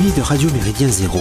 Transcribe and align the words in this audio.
Amis 0.00 0.12
de 0.12 0.22
Radio 0.22 0.48
Méridien 0.52 0.88
Zéro, 0.88 1.18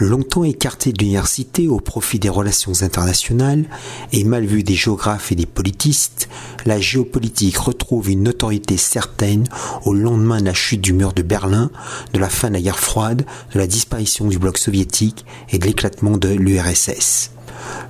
longtemps 0.00 0.42
écarté 0.42 0.92
de 0.92 0.98
l'université 0.98 1.68
au 1.68 1.78
profit 1.78 2.18
des 2.18 2.28
relations 2.28 2.82
internationales 2.82 3.66
et 4.10 4.24
mal 4.24 4.44
vu 4.44 4.64
des 4.64 4.74
géographes 4.74 5.30
et 5.30 5.36
des 5.36 5.46
politistes, 5.46 6.28
la 6.66 6.80
géopolitique 6.80 7.56
retrouve 7.56 8.10
une 8.10 8.24
notoriété 8.24 8.78
certaine 8.78 9.44
au 9.84 9.94
lendemain 9.94 10.40
de 10.40 10.46
la 10.46 10.54
chute 10.54 10.80
du 10.80 10.92
mur 10.92 11.12
de 11.12 11.22
Berlin, 11.22 11.70
de 12.12 12.18
la 12.18 12.28
fin 12.28 12.48
de 12.48 12.54
la 12.54 12.62
guerre 12.62 12.80
froide, 12.80 13.24
de 13.52 13.58
la 13.60 13.68
disparition 13.68 14.26
du 14.26 14.40
bloc 14.40 14.58
soviétique 14.58 15.24
et 15.50 15.60
de 15.60 15.64
l'éclatement 15.64 16.16
de 16.16 16.30
l'URSS. 16.30 17.30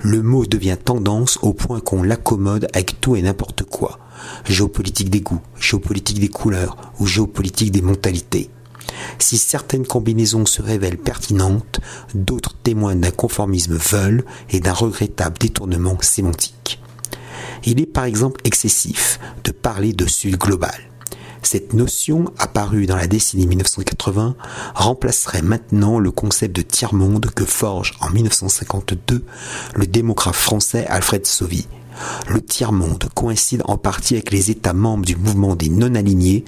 Le 0.03 0.21
mot 0.21 0.45
devient 0.45 0.77
tendance 0.85 1.39
au 1.41 1.55
point 1.55 1.81
qu'on 1.81 2.03
l'accommode 2.03 2.69
avec 2.75 3.01
tout 3.01 3.17
et 3.17 3.23
n'importe 3.23 3.63
quoi. 3.63 3.99
Géopolitique 4.45 5.09
des 5.09 5.23
goûts, 5.23 5.41
géopolitique 5.59 6.21
des 6.21 6.29
couleurs 6.29 6.93
ou 7.01 7.07
géopolitique 7.07 7.73
des 7.73 7.81
mentalités. 7.81 8.51
Si 9.19 9.39
certaines 9.39 9.87
combinaisons 9.87 10.47
se 10.47 10.63
révèlent 10.63 10.99
pertinentes, 10.99 11.81
d'autres 12.15 12.55
témoignent 12.63 13.01
d'un 13.01 13.11
conformisme 13.11 13.77
veulent 13.77 14.25
et 14.51 14.61
d'un 14.61 14.73
regrettable 14.73 15.39
détournement 15.39 15.97
sémantique. 16.01 16.81
Il 17.65 17.81
est 17.81 17.87
par 17.87 18.05
exemple 18.05 18.41
excessif 18.45 19.19
de 19.45 19.51
parler 19.51 19.93
de 19.93 20.07
Sud 20.07 20.37
global. 20.37 20.75
Cette 21.45 21.75
notion, 21.75 22.25
apparue 22.39 22.87
dans 22.87 22.97
la 22.97 23.07
décennie 23.07 23.47
1980, 23.47 24.35
remplacerait 24.75 25.43
maintenant 25.43 25.99
le 25.99 26.11
concept 26.11 26.57
de 26.57 26.63
tiers-monde 26.63 27.31
que 27.35 27.45
forge 27.45 27.93
en 28.01 28.11
1952 28.11 29.25
le 29.75 29.87
démocrate 29.87 30.35
français 30.35 30.87
Alfred 30.89 31.27
Sauvy, 31.27 31.67
le 32.29 32.41
tiers-monde 32.41 33.09
coïncide 33.15 33.63
en 33.67 33.77
partie 33.77 34.15
avec 34.15 34.31
les 34.33 34.51
États 34.51 34.73
membres 34.73 35.05
du 35.05 35.17
mouvement 35.17 35.55
des 35.55 35.69
non-alignés, 35.69 36.45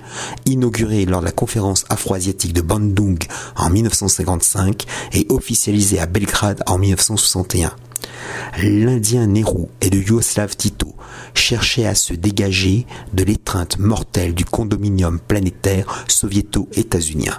inauguré 0.46 1.04
lors 1.04 1.20
de 1.20 1.26
la 1.26 1.32
conférence 1.32 1.84
afro-asiatique 1.90 2.54
de 2.54 2.62
Bandung 2.62 3.18
en 3.56 3.70
1955 3.70 4.84
et 5.12 5.26
officialisé 5.28 6.00
à 6.00 6.06
Belgrade 6.06 6.62
en 6.66 6.78
1961. 6.78 7.72
L'Indien 8.62 9.26
Nehru 9.26 9.66
et 9.80 9.90
le 9.90 9.98
Yougoslave 9.98 10.56
Tito 10.56 10.85
cherchaient 11.34 11.86
à 11.86 11.94
se 11.94 12.14
dégager 12.14 12.86
de 13.12 13.24
l'étreinte 13.24 13.78
mortelle 13.78 14.34
du 14.34 14.44
condominium 14.44 15.18
planétaire 15.20 16.04
soviéto-états-unien. 16.08 17.38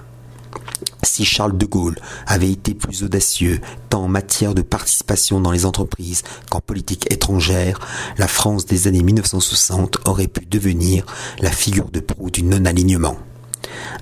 Si 1.04 1.26
Charles 1.26 1.58
de 1.58 1.66
Gaulle 1.66 1.98
avait 2.26 2.52
été 2.52 2.74
plus 2.74 3.04
audacieux 3.04 3.60
tant 3.90 4.04
en 4.04 4.08
matière 4.08 4.54
de 4.54 4.62
participation 4.62 5.40
dans 5.40 5.52
les 5.52 5.66
entreprises 5.66 6.24
qu'en 6.50 6.60
politique 6.60 7.12
étrangère, 7.12 7.80
la 8.18 8.28
France 8.28 8.66
des 8.66 8.88
années 8.88 9.04
1960 9.04 10.00
aurait 10.06 10.28
pu 10.28 10.46
devenir 10.46 11.06
la 11.40 11.52
figure 11.52 11.90
de 11.90 12.00
proue 12.00 12.30
du 12.30 12.44
non-alignement. 12.44 13.18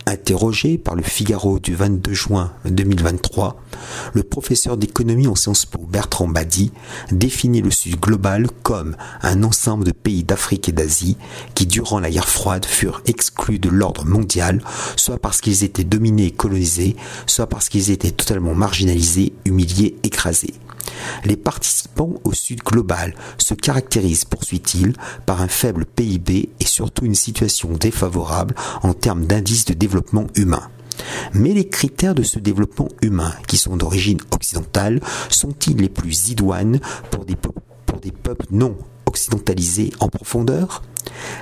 Interrogé 0.07 0.77
par 0.77 0.95
le 0.95 1.03
Figaro 1.03 1.59
du 1.59 1.75
22 1.75 2.13
juin 2.13 2.51
2023, 2.65 3.61
le 4.13 4.23
professeur 4.23 4.77
d'économie 4.77 5.27
en 5.27 5.35
Sciences 5.35 5.65
Po 5.65 5.79
Bertrand 5.79 6.27
Badi 6.27 6.71
définit 7.11 7.61
le 7.61 7.71
Sud 7.71 7.99
global 7.99 8.47
comme 8.63 8.95
un 9.21 9.43
ensemble 9.43 9.83
de 9.83 9.91
pays 9.91 10.23
d'Afrique 10.23 10.69
et 10.69 10.71
d'Asie 10.71 11.17
qui, 11.55 11.65
durant 11.65 11.99
la 11.99 12.09
guerre 12.09 12.29
froide, 12.29 12.65
furent 12.65 13.01
exclus 13.05 13.59
de 13.59 13.69
l'ordre 13.69 14.05
mondial, 14.05 14.61
soit 14.95 15.17
parce 15.17 15.41
qu'ils 15.41 15.63
étaient 15.63 15.83
dominés 15.83 16.27
et 16.27 16.31
colonisés, 16.31 16.95
soit 17.25 17.47
parce 17.47 17.69
qu'ils 17.69 17.91
étaient 17.91 18.11
totalement 18.11 18.55
marginalisés, 18.55 19.33
humiliés, 19.45 19.97
écrasés. 20.03 20.53
Les 21.23 21.37
participants 21.37 22.13
au 22.23 22.33
Sud 22.33 22.59
global 22.63 23.15
se 23.37 23.53
caractérisent, 23.53 24.25
poursuit-il, 24.25 24.93
par 25.25 25.41
un 25.41 25.47
faible 25.47 25.85
PIB 25.85 26.49
et 26.59 26.65
surtout 26.65 27.05
une 27.05 27.15
situation 27.15 27.71
défavorable 27.73 28.55
en 28.83 28.93
termes 28.93 29.25
d'indice 29.25 29.65
de 29.65 29.73
développement 29.73 30.27
humain. 30.35 30.69
Mais 31.33 31.53
les 31.53 31.67
critères 31.67 32.15
de 32.15 32.23
ce 32.23 32.39
développement 32.39 32.87
humain, 33.01 33.33
qui 33.47 33.57
sont 33.57 33.77
d'origine 33.77 34.19
occidentale, 34.31 35.01
sont-ils 35.29 35.77
les 35.77 35.89
plus 35.89 36.29
idoines 36.29 36.79
pour 37.11 37.25
des, 37.25 37.35
peuples 37.35 38.45
non 38.51 38.77
occidentalisés 39.05 39.91
en 39.99 40.09
profondeur? 40.09 40.83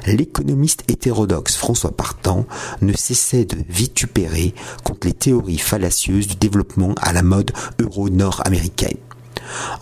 L'économiste 0.05 0.83
hétérodoxe 0.87 1.55
François 1.55 1.95
Partant 1.95 2.45
ne 2.81 2.93
cessait 2.93 3.45
de 3.45 3.57
vitupérer 3.69 4.53
contre 4.83 5.07
les 5.07 5.13
théories 5.13 5.57
fallacieuses 5.57 6.27
du 6.27 6.35
développement 6.35 6.93
à 7.01 7.13
la 7.13 7.23
mode 7.23 7.51
euro-nord-américaine. 7.79 8.97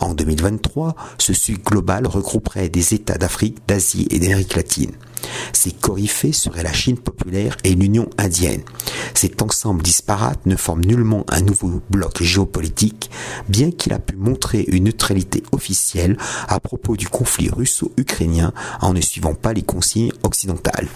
En 0.00 0.14
2023, 0.14 0.94
ce 1.18 1.32
Sud 1.32 1.62
global 1.62 2.06
regrouperait 2.06 2.68
des 2.68 2.94
États 2.94 3.18
d'Afrique, 3.18 3.58
d'Asie 3.66 4.06
et 4.10 4.18
d'Amérique 4.18 4.56
latine. 4.56 4.92
Ces 5.52 5.70
coryphées 5.70 6.32
seraient 6.32 6.62
la 6.62 6.72
Chine 6.72 6.98
populaire 6.98 7.56
et 7.64 7.74
l'Union 7.74 8.08
indienne. 8.18 8.62
Cet 9.14 9.42
ensemble 9.42 9.82
disparate 9.82 10.44
ne 10.46 10.56
forme 10.56 10.84
nullement 10.84 11.24
un 11.28 11.40
nouveau 11.40 11.80
bloc 11.90 12.22
géopolitique, 12.22 13.10
bien 13.48 13.70
qu'il 13.70 13.92
a 13.92 13.98
pu 13.98 14.16
montrer 14.16 14.64
une 14.68 14.84
neutralité 14.84 15.42
officielle 15.52 16.16
à 16.48 16.60
propos 16.60 16.96
du 16.96 17.08
conflit 17.08 17.50
russo-ukrainien 17.50 18.52
en 18.80 18.92
ne 18.92 19.00
suivant 19.00 19.34
pas 19.34 19.52
les 19.52 19.62
consignes 19.62 20.12
occidentales 20.22 20.88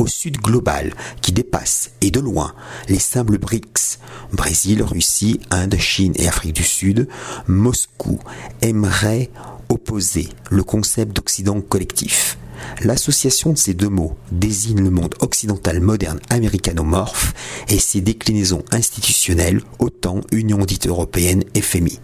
au 0.00 0.06
sud 0.06 0.38
global 0.38 0.94
qui 1.20 1.32
dépasse, 1.32 1.90
et 2.00 2.10
de 2.10 2.20
loin, 2.20 2.54
les 2.88 2.98
simples 2.98 3.38
BRICS, 3.38 3.98
Brésil, 4.32 4.82
Russie, 4.82 5.40
Inde, 5.50 5.76
Chine 5.78 6.14
et 6.16 6.26
Afrique 6.26 6.54
du 6.54 6.64
Sud, 6.64 7.06
Moscou 7.46 8.18
aimerait 8.62 9.30
opposer 9.68 10.28
le 10.50 10.62
concept 10.62 11.14
d'Occident 11.14 11.60
collectif. 11.60 12.38
L'association 12.82 13.52
de 13.52 13.58
ces 13.58 13.74
deux 13.74 13.88
mots 13.88 14.16
désigne 14.32 14.82
le 14.82 14.90
monde 14.90 15.14
occidental 15.20 15.80
moderne 15.80 16.20
américanomorphe 16.30 17.34
et 17.68 17.78
ses 17.78 18.00
déclinaisons 18.00 18.64
institutionnelles, 18.72 19.62
autant 19.78 20.20
Union 20.32 20.58
dite 20.58 20.86
européenne, 20.86 21.44
FMI. 21.60 22.00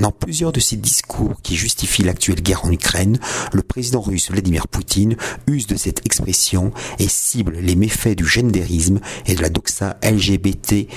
Dans 0.00 0.10
plusieurs 0.10 0.52
de 0.52 0.60
ses 0.60 0.76
discours 0.76 1.40
qui 1.42 1.56
justifient 1.56 2.02
l'actuelle 2.02 2.42
guerre 2.42 2.64
en 2.64 2.72
Ukraine, 2.72 3.18
le 3.52 3.62
président 3.62 4.00
russe 4.00 4.30
Vladimir 4.30 4.68
Poutine 4.68 5.16
use 5.46 5.66
de 5.66 5.76
cette 5.76 6.04
expression 6.04 6.72
et 6.98 7.08
cible 7.08 7.56
les 7.60 7.76
méfaits 7.76 8.16
du 8.16 8.26
gendérisme 8.26 9.00
et 9.26 9.34
de 9.34 9.42
la 9.42 9.48
doxa 9.48 9.96
LGBTQIA+++. 10.02 10.88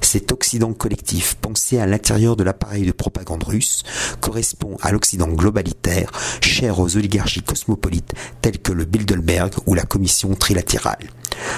Cet 0.00 0.32
Occident 0.32 0.72
collectif 0.72 1.34
pensé 1.40 1.78
à 1.78 1.86
l'intérieur 1.86 2.36
de 2.36 2.44
l'appareil 2.44 2.86
de 2.86 2.92
propagande 2.92 3.44
russe 3.44 3.82
correspond 4.20 4.76
à 4.80 4.92
l'Occident 4.92 5.28
globalitaire 5.28 6.10
cher 6.40 6.78
aux 6.78 6.96
oligarchies 6.96 7.42
cosmopolites 7.42 8.14
telles 8.40 8.58
que 8.58 8.72
le 8.72 8.84
Bilderberg 8.84 9.52
ou 9.66 9.74
la 9.74 9.84
Commission 9.84 10.34
trilatérale. 10.34 11.10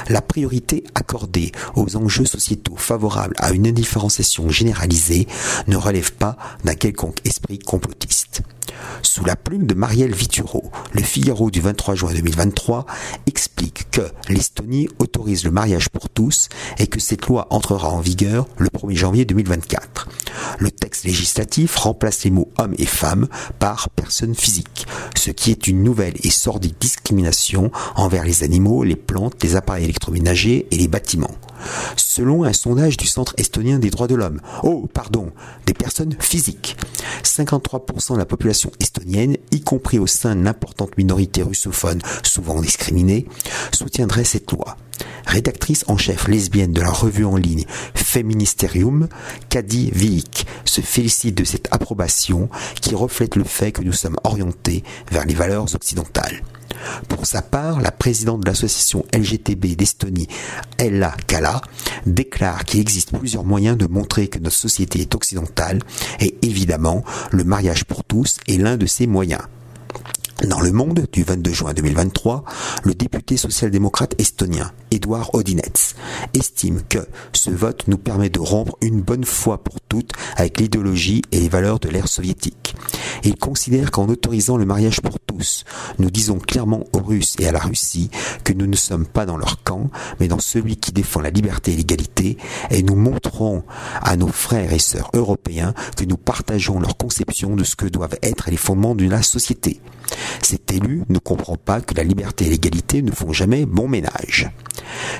La 0.08 0.22
priorité 0.22 0.84
accordée 0.94 1.52
aux 1.74 1.96
enjeux 1.96 2.24
sociétaux 2.24 2.76
favorables 2.76 3.36
à 3.38 3.52
une 3.52 3.66
indifférenciation 3.66 4.48
généralisée 4.48 5.26
ne 5.66 5.76
relève 5.76 6.12
pas 6.12 6.36
d'un 6.64 6.74
quelconque 6.74 7.18
esprit 7.24 7.58
complotiste. 7.58 8.42
Sous 9.02 9.24
la 9.24 9.36
plume 9.36 9.66
de 9.66 9.74
Marielle 9.74 10.14
Vituro, 10.14 10.70
le 10.92 11.02
Figaro 11.02 11.50
du 11.50 11.60
23 11.60 11.94
juin 11.94 12.12
2023 12.12 12.86
explique 13.26 13.90
que 13.90 14.02
l'Estonie 14.28 14.88
autorise 14.98 15.44
le 15.44 15.50
mariage 15.50 15.88
pour 15.88 16.08
tous 16.08 16.48
et 16.78 16.86
que 16.86 17.00
cette 17.00 17.26
loi 17.26 17.46
entrera 17.50 17.88
en 17.88 18.00
vigueur 18.00 18.46
le 18.58 18.68
1er 18.68 18.96
janvier 18.96 19.24
2024. 19.24 19.95
Le 20.58 20.70
texte 20.70 21.04
législatif 21.04 21.76
remplace 21.76 22.24
les 22.24 22.30
mots 22.30 22.50
homme 22.58 22.74
et 22.78 22.86
femme 22.86 23.28
par 23.58 23.90
personne 23.90 24.34
physique, 24.34 24.86
ce 25.16 25.30
qui 25.30 25.50
est 25.50 25.66
une 25.66 25.82
nouvelle 25.82 26.14
et 26.22 26.30
sordide 26.30 26.76
discrimination 26.80 27.70
envers 27.94 28.24
les 28.24 28.42
animaux, 28.42 28.84
les 28.84 28.96
plantes, 28.96 29.42
les 29.42 29.56
appareils 29.56 29.84
électroménagers 29.84 30.66
et 30.70 30.76
les 30.76 30.88
bâtiments. 30.88 31.34
Selon 31.96 32.44
un 32.44 32.52
sondage 32.52 32.96
du 32.96 33.06
Centre 33.06 33.34
estonien 33.36 33.78
des 33.78 33.90
droits 33.90 34.06
de 34.06 34.14
l'homme, 34.14 34.40
oh 34.62 34.88
pardon, 34.92 35.32
des 35.66 35.74
personnes 35.74 36.16
physiques, 36.18 36.76
53% 37.24 38.14
de 38.14 38.18
la 38.18 38.24
population 38.24 38.70
estonienne, 38.80 39.36
y 39.50 39.60
compris 39.60 39.98
au 39.98 40.06
sein 40.06 40.36
de 40.36 40.42
l'importante 40.42 40.96
minorité 40.96 41.42
russophone 41.42 42.00
souvent 42.22 42.60
discriminée, 42.60 43.26
soutiendrait 43.72 44.24
cette 44.24 44.50
loi. 44.52 44.76
Rédactrice 45.26 45.84
en 45.88 45.96
chef 45.96 46.28
lesbienne 46.28 46.72
de 46.72 46.80
la 46.80 46.90
revue 46.90 47.24
en 47.24 47.36
ligne 47.36 47.64
Feministerium, 47.94 49.08
Kadi 49.48 49.90
Viik 49.90 50.46
se 50.64 50.80
félicite 50.80 51.36
de 51.36 51.44
cette 51.44 51.68
approbation 51.70 52.48
qui 52.80 52.94
reflète 52.94 53.36
le 53.36 53.44
fait 53.44 53.72
que 53.72 53.82
nous 53.82 53.92
sommes 53.92 54.16
orientés 54.24 54.84
vers 55.10 55.26
les 55.26 55.34
valeurs 55.34 55.74
occidentales. 55.74 56.42
Pour 57.08 57.26
sa 57.26 57.42
part, 57.42 57.80
la 57.80 57.90
présidente 57.90 58.40
de 58.40 58.46
l'association 58.46 59.04
LGTB 59.14 59.76
d'Estonie, 59.76 60.28
Ella 60.78 61.14
Kala, 61.26 61.60
déclare 62.06 62.64
qu'il 62.64 62.80
existe 62.80 63.16
plusieurs 63.16 63.44
moyens 63.44 63.76
de 63.76 63.86
montrer 63.86 64.28
que 64.28 64.38
notre 64.38 64.56
société 64.56 65.00
est 65.00 65.14
occidentale 65.14 65.80
et 66.20 66.36
évidemment, 66.42 67.04
le 67.30 67.44
mariage 67.44 67.84
pour 67.84 68.04
tous 68.04 68.38
est 68.48 68.58
l'un 68.58 68.76
de 68.76 68.86
ces 68.86 69.06
moyens. 69.06 69.42
Dans 70.44 70.60
le 70.60 70.70
monde 70.70 71.06
du 71.12 71.22
22 71.22 71.50
juin 71.50 71.72
2023, 71.72 72.44
le 72.84 72.94
député 72.94 73.38
social-démocrate 73.38 74.14
estonien 74.20 74.70
Edouard 74.96 75.34
Odinets 75.34 75.94
estime 76.32 76.80
que 76.88 77.06
ce 77.34 77.50
vote 77.50 77.86
nous 77.86 77.98
permet 77.98 78.30
de 78.30 78.40
rompre 78.40 78.78
une 78.80 79.02
bonne 79.02 79.24
fois 79.26 79.62
pour 79.62 79.78
toutes 79.82 80.12
avec 80.36 80.58
l'idéologie 80.58 81.20
et 81.32 81.40
les 81.40 81.50
valeurs 81.50 81.78
de 81.80 81.90
l'ère 81.90 82.08
soviétique. 82.08 82.74
Il 83.22 83.36
considère 83.36 83.90
qu'en 83.90 84.08
autorisant 84.08 84.56
le 84.56 84.64
mariage 84.64 85.02
pour 85.02 85.20
tous, 85.20 85.64
nous 85.98 86.10
disons 86.10 86.38
clairement 86.38 86.84
aux 86.94 87.00
Russes 87.00 87.36
et 87.38 87.46
à 87.46 87.52
la 87.52 87.58
Russie 87.58 88.10
que 88.42 88.54
nous 88.54 88.66
ne 88.66 88.76
sommes 88.76 89.04
pas 89.04 89.26
dans 89.26 89.36
leur 89.36 89.62
camp, 89.62 89.90
mais 90.18 90.28
dans 90.28 90.38
celui 90.38 90.76
qui 90.76 90.92
défend 90.92 91.20
la 91.20 91.30
liberté 91.30 91.74
et 91.74 91.76
l'égalité, 91.76 92.38
et 92.70 92.82
nous 92.82 92.96
montrons 92.96 93.64
à 94.00 94.16
nos 94.16 94.28
frères 94.28 94.72
et 94.72 94.78
sœurs 94.78 95.10
européens 95.12 95.74
que 95.96 96.04
nous 96.04 96.16
partageons 96.16 96.80
leur 96.80 96.96
conception 96.96 97.54
de 97.54 97.64
ce 97.64 97.76
que 97.76 97.86
doivent 97.86 98.18
être 98.22 98.50
les 98.50 98.56
fondements 98.56 98.94
de 98.94 99.06
la 99.06 99.22
société. 99.22 99.80
Cet 100.42 100.72
élu 100.72 101.02
ne 101.08 101.18
comprend 101.18 101.56
pas 101.56 101.80
que 101.82 101.94
la 101.94 102.04
liberté 102.04 102.46
et 102.46 102.50
l'égalité 102.50 103.02
ne 103.02 103.10
font 103.10 103.32
jamais 103.32 103.66
bon 103.66 103.88
ménage. 103.88 104.50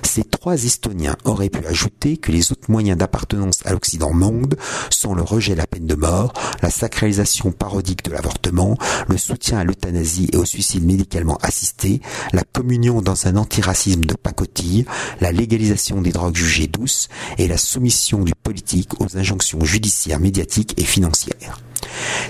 Ces 0.03 0.25
trois 0.25 0.65
Estoniens 0.65 1.17
auraient 1.25 1.49
pu 1.49 1.67
ajouter 1.67 2.17
que 2.17 2.33
les 2.33 2.53
autres 2.53 2.71
moyens 2.71 2.99
d'appartenance 2.99 3.61
à 3.65 3.73
l'Occident 3.73 4.13
monde 4.13 4.57
sont 4.91 5.15
le 5.15 5.23
rejet 5.23 5.53
de 5.53 5.59
la 5.59 5.67
peine 5.67 5.87
de 5.87 5.95
mort, 5.95 6.33
la 6.63 6.71
sacralisation 6.71 7.53
parodique 7.53 8.05
de 8.05 8.13
l'avortement, 8.13 8.77
le 9.09 9.17
soutien 9.17 9.59
à 9.59 9.65
l'euthanasie 9.65 10.29
et 10.33 10.37
au 10.37 10.45
suicide 10.45 10.85
médicalement 10.85 11.39
assisté, 11.43 12.01
la 12.33 12.43
communion 12.43 13.03
dans 13.03 13.27
un 13.27 13.37
antiracisme 13.37 14.05
de 14.05 14.15
pacotille, 14.15 14.87
la 15.21 15.33
légalisation 15.33 16.01
des 16.01 16.13
drogues 16.13 16.37
jugées 16.37 16.67
douces 16.67 17.09
et 17.39 17.49
la 17.49 17.59
soumission 17.59 18.23
du 18.23 18.35
politique 18.35 19.01
aux 19.01 19.17
injonctions 19.17 19.65
judiciaires, 19.65 20.21
médiatiques 20.21 20.75
et 20.81 20.85
financières. 20.85 21.61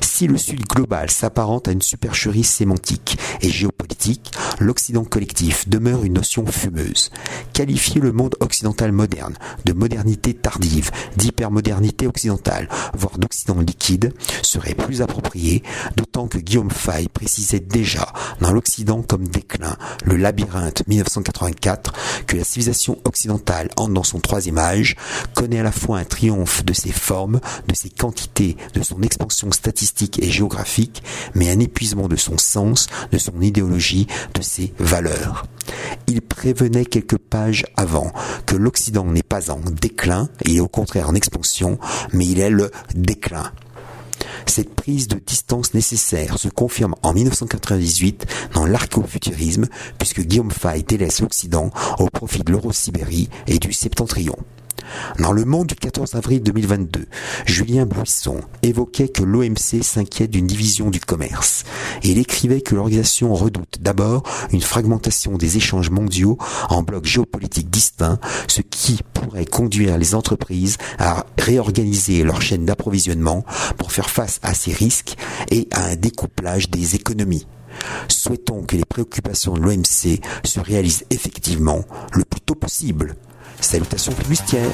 Si 0.00 0.26
le 0.26 0.38
Sud 0.38 0.64
global 0.66 1.10
s'apparente 1.10 1.68
à 1.68 1.72
une 1.72 1.82
supercherie 1.82 2.44
sémantique 2.44 3.18
et 3.40 3.50
géopolitique, 3.50 4.32
l'Occident 4.60 5.04
collectif 5.04 5.68
demeure 5.68 6.04
une 6.04 6.14
notion 6.14 6.46
fumeuse. 6.46 7.10
Qualifier 7.52 8.00
le 8.00 8.12
monde 8.12 8.36
occidental 8.40 8.92
moderne 8.92 9.34
de 9.64 9.72
modernité 9.72 10.34
tardive, 10.34 10.90
d'hypermodernité 11.16 12.06
occidentale, 12.06 12.68
voire 12.94 13.18
d'Occident 13.18 13.60
liquide, 13.60 14.14
serait 14.42 14.74
plus 14.74 15.02
approprié, 15.02 15.62
d'autant 15.96 16.28
que 16.28 16.38
Guillaume 16.38 16.70
Fay 16.70 17.08
précisait 17.08 17.60
déjà 17.60 18.12
dans 18.40 18.52
l'Occident 18.52 19.02
comme 19.02 19.26
déclin, 19.28 19.76
le 20.04 20.16
labyrinthe 20.16 20.86
1984, 20.86 21.92
que 22.26 22.36
la 22.36 22.44
civilisation 22.44 22.98
occidentale 23.04 23.70
entre 23.76 23.92
dans 23.92 24.02
son 24.02 24.20
troisième 24.20 24.58
âge, 24.58 24.96
connaît 25.34 25.60
à 25.60 25.62
la 25.62 25.72
fois 25.72 25.98
un 25.98 26.04
triomphe 26.04 26.64
de 26.64 26.72
ses 26.72 26.92
formes, 26.92 27.40
de 27.68 27.74
ses 27.74 27.90
quantités, 27.90 28.56
de 28.74 28.82
son 28.82 29.00
expansion 29.02 29.45
statistique 29.52 30.22
et 30.22 30.30
géographique, 30.30 31.02
mais 31.34 31.50
un 31.50 31.60
épuisement 31.60 32.08
de 32.08 32.16
son 32.16 32.38
sens, 32.38 32.88
de 33.12 33.18
son 33.18 33.40
idéologie, 33.40 34.06
de 34.34 34.42
ses 34.42 34.72
valeurs. 34.78 35.46
Il 36.06 36.22
prévenait 36.22 36.84
quelques 36.84 37.18
pages 37.18 37.64
avant 37.76 38.12
que 38.46 38.56
l'Occident 38.56 39.04
n'est 39.04 39.22
pas 39.22 39.50
en 39.50 39.60
déclin, 39.60 40.28
il 40.44 40.56
est 40.56 40.60
au 40.60 40.68
contraire 40.68 41.08
en 41.08 41.14
expansion, 41.14 41.78
mais 42.12 42.26
il 42.26 42.40
est 42.40 42.50
le 42.50 42.70
déclin. 42.94 43.52
Cette 44.46 44.74
prise 44.74 45.08
de 45.08 45.18
distance 45.18 45.74
nécessaire 45.74 46.38
se 46.38 46.48
confirme 46.48 46.94
en 47.02 47.12
1998 47.12 48.26
dans 48.54 48.64
l'archéofuturisme, 48.64 49.66
puisque 49.98 50.20
Guillaume 50.20 50.50
Fay 50.50 50.82
délaisse 50.82 51.20
l'Occident 51.20 51.70
au 51.98 52.08
profit 52.08 52.42
de 52.42 52.52
l'Eurosibérie 52.52 53.28
et 53.46 53.58
du 53.58 53.72
Septentrion. 53.72 54.36
Dans 55.18 55.32
Le 55.32 55.44
Monde 55.44 55.68
du 55.68 55.74
14 55.74 56.14
avril 56.14 56.42
2022, 56.42 57.06
Julien 57.46 57.86
Buisson 57.86 58.40
évoquait 58.62 59.08
que 59.08 59.22
l'OMC 59.22 59.82
s'inquiète 59.82 60.30
d'une 60.30 60.46
division 60.46 60.90
du 60.90 61.00
commerce. 61.00 61.64
Il 62.02 62.18
écrivait 62.18 62.60
que 62.60 62.74
l'organisation 62.74 63.34
redoute 63.34 63.78
d'abord 63.80 64.22
une 64.52 64.60
fragmentation 64.60 65.36
des 65.36 65.56
échanges 65.56 65.90
mondiaux 65.90 66.38
en 66.68 66.82
blocs 66.82 67.06
géopolitiques 67.06 67.70
distincts, 67.70 68.18
ce 68.48 68.60
qui 68.60 69.00
pourrait 69.14 69.46
conduire 69.46 69.98
les 69.98 70.14
entreprises 70.14 70.76
à 70.98 71.26
réorganiser 71.38 72.22
leur 72.22 72.42
chaîne 72.42 72.64
d'approvisionnement 72.64 73.44
pour 73.78 73.92
faire 73.92 74.10
face 74.10 74.38
à 74.42 74.54
ces 74.54 74.72
risques 74.72 75.16
et 75.50 75.68
à 75.72 75.84
un 75.86 75.96
découplage 75.96 76.70
des 76.70 76.94
économies. 76.94 77.46
Souhaitons 78.08 78.62
que 78.62 78.76
les 78.76 78.84
préoccupations 78.84 79.54
de 79.54 79.60
l'OMC 79.60 80.20
se 80.44 80.60
réalisent 80.60 81.04
effectivement 81.10 81.84
le 82.12 82.24
plus 82.24 82.40
tôt 82.40 82.54
possible. 82.54 83.16
Salutations 83.60 84.12
flibustières 84.12 84.70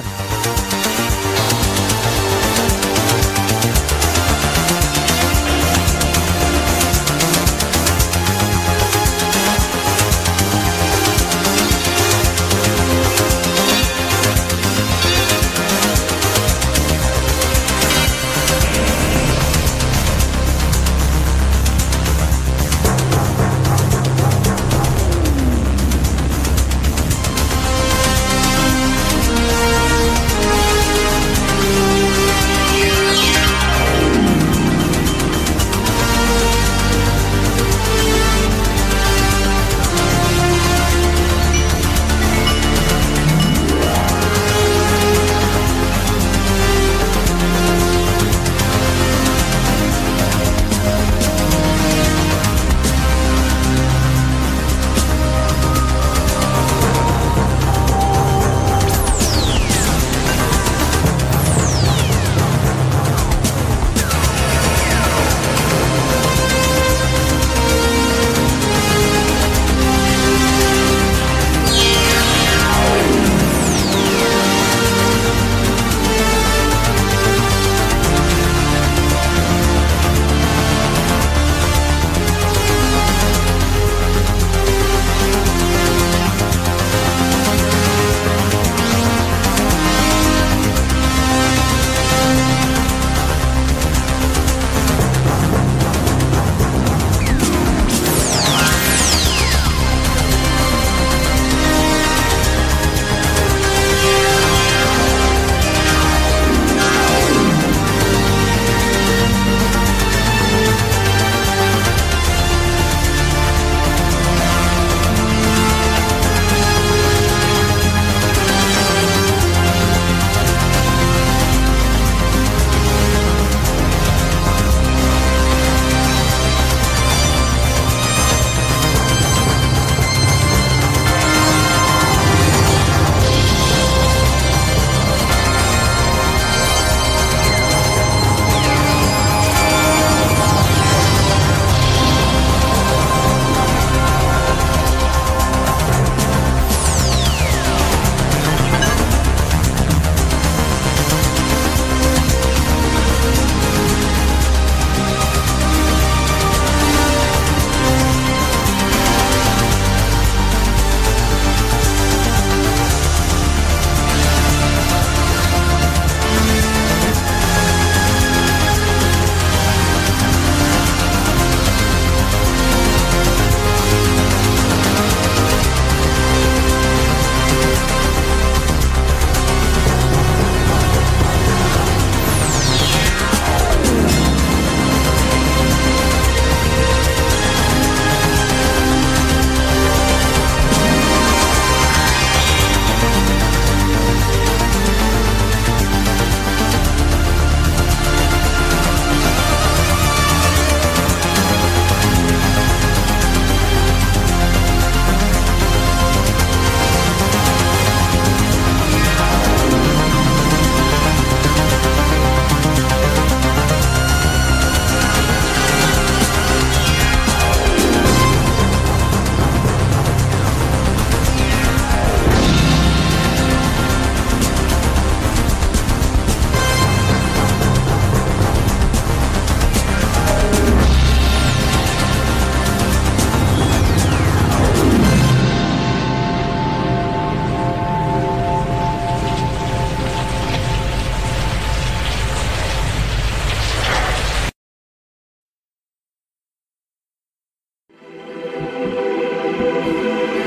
Música 249.83 250.42